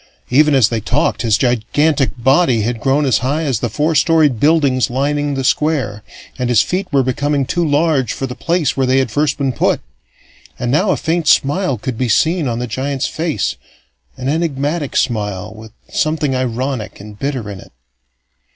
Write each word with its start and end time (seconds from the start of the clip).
Even 0.31 0.55
as 0.55 0.69
they 0.69 0.81
talked, 0.81 1.21
his 1.21 1.37
gigantic 1.37 2.09
body 2.17 2.61
had 2.61 2.79
grown 2.79 3.05
as 3.05 3.19
high 3.19 3.43
as 3.43 3.59
the 3.59 3.69
four 3.69 3.93
storied 3.93 4.39
buildings 4.39 4.89
lining 4.89 5.35
the 5.35 5.43
Square, 5.43 6.01
and 6.39 6.49
his 6.49 6.61
feet 6.63 6.91
were 6.91 7.03
becoming 7.03 7.45
too 7.45 7.63
large 7.63 8.11
for 8.11 8.25
the 8.25 8.33
place 8.33 8.75
where 8.75 8.87
they 8.87 8.97
had 8.97 9.11
first 9.11 9.37
been 9.37 9.53
put. 9.53 9.79
And 10.57 10.71
now 10.71 10.89
a 10.89 10.97
faint 10.97 11.27
smile 11.27 11.77
could 11.77 11.99
be 11.99 12.09
seen 12.09 12.47
on 12.47 12.57
the 12.57 12.65
giant's 12.65 13.05
face, 13.05 13.57
an 14.17 14.27
enigmatic 14.27 14.95
smile, 14.97 15.53
with 15.53 15.71
something 15.93 16.35
ironic 16.35 16.99
and 16.99 17.19
bitter 17.19 17.47
in 17.47 17.59
it. 17.59 17.71